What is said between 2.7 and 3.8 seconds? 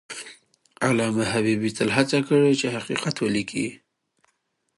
حقیقت ولیکي.